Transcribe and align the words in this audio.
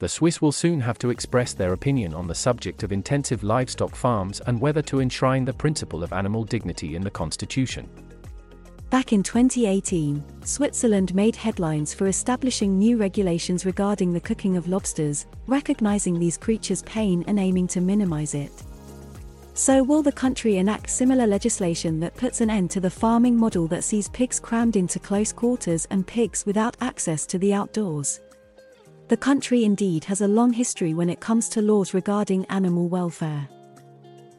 the 0.00 0.08
Swiss 0.08 0.40
will 0.40 0.52
soon 0.52 0.80
have 0.80 0.96
to 0.98 1.10
express 1.10 1.52
their 1.52 1.72
opinion 1.72 2.14
on 2.14 2.28
the 2.28 2.34
subject 2.34 2.84
of 2.84 2.92
intensive 2.92 3.42
livestock 3.42 3.96
farms 3.96 4.40
and 4.46 4.60
whether 4.60 4.80
to 4.82 5.00
enshrine 5.00 5.44
the 5.44 5.52
principle 5.52 6.04
of 6.04 6.12
animal 6.12 6.44
dignity 6.44 6.94
in 6.94 7.02
the 7.02 7.10
constitution. 7.10 7.88
Back 8.90 9.12
in 9.12 9.24
2018, 9.24 10.22
Switzerland 10.44 11.14
made 11.16 11.34
headlines 11.34 11.92
for 11.92 12.06
establishing 12.06 12.78
new 12.78 12.96
regulations 12.96 13.66
regarding 13.66 14.12
the 14.12 14.20
cooking 14.20 14.56
of 14.56 14.68
lobsters, 14.68 15.26
recognizing 15.48 16.18
these 16.18 16.38
creatures' 16.38 16.82
pain 16.82 17.24
and 17.26 17.38
aiming 17.38 17.66
to 17.68 17.80
minimize 17.80 18.34
it. 18.34 18.52
So, 19.54 19.82
will 19.82 20.04
the 20.04 20.12
country 20.12 20.58
enact 20.58 20.88
similar 20.88 21.26
legislation 21.26 21.98
that 22.00 22.14
puts 22.14 22.40
an 22.40 22.48
end 22.48 22.70
to 22.70 22.80
the 22.80 22.88
farming 22.88 23.36
model 23.36 23.66
that 23.66 23.82
sees 23.82 24.08
pigs 24.08 24.38
crammed 24.38 24.76
into 24.76 25.00
close 25.00 25.32
quarters 25.32 25.88
and 25.90 26.06
pigs 26.06 26.46
without 26.46 26.76
access 26.80 27.26
to 27.26 27.38
the 27.38 27.52
outdoors? 27.52 28.20
The 29.08 29.16
country 29.16 29.64
indeed 29.64 30.04
has 30.04 30.20
a 30.20 30.28
long 30.28 30.52
history 30.52 30.92
when 30.92 31.08
it 31.08 31.18
comes 31.18 31.48
to 31.50 31.62
laws 31.62 31.94
regarding 31.94 32.44
animal 32.46 32.90
welfare. 32.90 33.48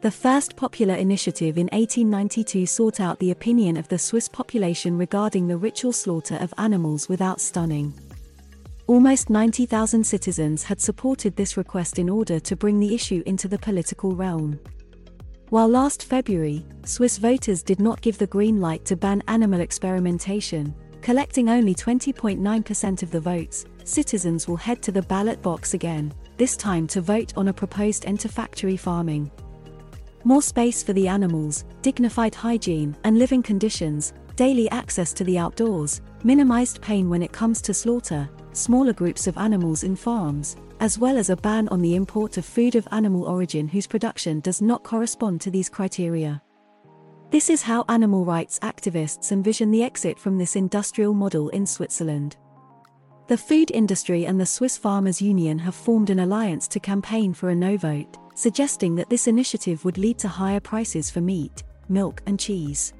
The 0.00 0.12
first 0.12 0.54
popular 0.54 0.94
initiative 0.94 1.58
in 1.58 1.66
1892 1.72 2.66
sought 2.66 3.00
out 3.00 3.18
the 3.18 3.32
opinion 3.32 3.76
of 3.76 3.88
the 3.88 3.98
Swiss 3.98 4.28
population 4.28 4.96
regarding 4.96 5.48
the 5.48 5.56
ritual 5.56 5.92
slaughter 5.92 6.36
of 6.36 6.54
animals 6.56 7.08
without 7.08 7.40
stunning. 7.40 7.92
Almost 8.86 9.28
90,000 9.28 10.04
citizens 10.04 10.62
had 10.62 10.80
supported 10.80 11.34
this 11.34 11.56
request 11.56 11.98
in 11.98 12.08
order 12.08 12.38
to 12.38 12.54
bring 12.54 12.78
the 12.78 12.94
issue 12.94 13.24
into 13.26 13.48
the 13.48 13.58
political 13.58 14.14
realm. 14.14 14.58
While 15.48 15.68
last 15.68 16.04
February, 16.04 16.64
Swiss 16.84 17.18
voters 17.18 17.64
did 17.64 17.80
not 17.80 18.02
give 18.02 18.18
the 18.18 18.26
green 18.28 18.60
light 18.60 18.84
to 18.84 18.94
ban 18.94 19.20
animal 19.26 19.60
experimentation, 19.60 20.76
collecting 21.02 21.48
only 21.48 21.74
20.9% 21.74 23.02
of 23.02 23.10
the 23.10 23.20
votes, 23.20 23.64
citizens 23.84 24.46
will 24.46 24.56
head 24.56 24.82
to 24.82 24.92
the 24.92 25.02
ballot 25.02 25.40
box 25.42 25.74
again, 25.74 26.12
this 26.36 26.56
time 26.56 26.86
to 26.88 27.00
vote 27.00 27.32
on 27.36 27.48
a 27.48 27.52
proposed 27.52 28.06
end 28.06 28.20
to 28.20 28.28
factory 28.28 28.76
farming. 28.76 29.30
More 30.24 30.42
space 30.42 30.82
for 30.82 30.92
the 30.92 31.08
animals, 31.08 31.64
dignified 31.82 32.34
hygiene 32.34 32.96
and 33.04 33.18
living 33.18 33.42
conditions, 33.42 34.12
daily 34.36 34.70
access 34.70 35.12
to 35.14 35.24
the 35.24 35.38
outdoors, 35.38 36.02
minimized 36.24 36.80
pain 36.82 37.08
when 37.08 37.22
it 37.22 37.32
comes 37.32 37.62
to 37.62 37.74
slaughter, 37.74 38.28
smaller 38.52 38.92
groups 38.92 39.26
of 39.26 39.38
animals 39.38 39.82
in 39.82 39.96
farms, 39.96 40.56
as 40.80 40.98
well 40.98 41.16
as 41.16 41.30
a 41.30 41.36
ban 41.36 41.68
on 41.68 41.80
the 41.80 41.94
import 41.94 42.36
of 42.36 42.44
food 42.44 42.74
of 42.74 42.88
animal 42.90 43.24
origin 43.24 43.68
whose 43.68 43.86
production 43.86 44.40
does 44.40 44.60
not 44.60 44.82
correspond 44.82 45.40
to 45.40 45.50
these 45.50 45.68
criteria. 45.68 46.42
This 47.30 47.48
is 47.48 47.62
how 47.62 47.84
animal 47.88 48.24
rights 48.24 48.58
activists 48.58 49.30
envision 49.30 49.70
the 49.70 49.84
exit 49.84 50.18
from 50.18 50.36
this 50.36 50.56
industrial 50.56 51.14
model 51.14 51.48
in 51.50 51.64
Switzerland. 51.64 52.36
The 53.28 53.38
food 53.38 53.70
industry 53.70 54.24
and 54.26 54.40
the 54.40 54.44
Swiss 54.44 54.76
Farmers 54.76 55.22
Union 55.22 55.56
have 55.60 55.76
formed 55.76 56.10
an 56.10 56.18
alliance 56.18 56.66
to 56.66 56.80
campaign 56.80 57.32
for 57.32 57.50
a 57.50 57.54
no 57.54 57.76
vote, 57.76 58.18
suggesting 58.34 58.96
that 58.96 59.08
this 59.08 59.28
initiative 59.28 59.84
would 59.84 59.96
lead 59.96 60.18
to 60.18 60.26
higher 60.26 60.58
prices 60.58 61.08
for 61.08 61.20
meat, 61.20 61.62
milk, 61.88 62.20
and 62.26 62.40
cheese. 62.40 62.94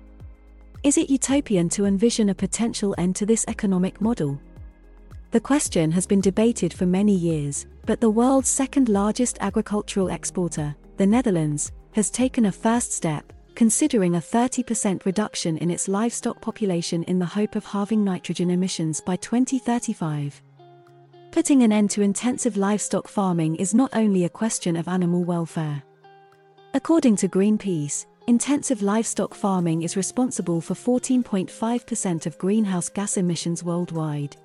Is 0.85 0.97
it 0.97 1.11
utopian 1.11 1.69
to 1.71 1.87
envision 1.87 2.29
a 2.29 2.35
potential 2.35 2.95
end 2.99 3.17
to 3.17 3.27
this 3.27 3.45
economic 3.49 4.01
model? 4.01 4.41
The 5.33 5.41
question 5.41 5.91
has 5.91 6.07
been 6.07 6.21
debated 6.21 6.73
for 6.73 6.87
many 6.87 7.17
years, 7.17 7.67
but 7.85 8.01
the 8.01 8.11
world's 8.11 8.49
second 8.49 8.89
largest 8.89 9.39
agricultural 9.41 10.11
exporter, 10.11 10.77
the 10.99 11.07
Netherlands, 11.07 11.73
has 11.95 12.11
taken 12.11 12.47
a 12.47 12.53
first 12.53 12.93
step, 12.93 13.33
considering 13.55 14.17
a 14.17 14.21
30% 14.21 15.05
reduction 15.05 15.57
in 15.59 15.71
its 15.71 15.89
livestock 15.89 16.41
population 16.41 17.03
in 17.05 17.19
the 17.19 17.27
hope 17.27 17.57
of 17.57 17.65
halving 17.65 18.05
nitrogen 18.05 18.51
emissions 18.51 19.01
by 19.01 19.17
2035. 19.17 20.43
Putting 21.31 21.63
an 21.63 21.73
end 21.73 21.91
to 21.91 22.03
intensive 22.03 22.57
livestock 22.57 23.07
farming 23.07 23.57
is 23.57 23.75
not 23.75 23.91
only 23.95 24.25
a 24.25 24.29
question 24.29 24.77
of 24.77 24.89
animal 24.89 25.23
welfare. 25.23 25.83
According 26.75 27.17
to 27.17 27.29
Greenpeace, 27.29 28.07
intensive 28.27 28.83
livestock 28.83 29.35
farming 29.35 29.83
is 29.83 29.97
responsible 29.97 30.61
for 30.61 30.75
14.5% 30.75 32.27
of 32.27 32.39
greenhouse 32.39 32.89
gas 32.89 33.17
emissions 33.17 33.63
worldwide. 33.63 34.37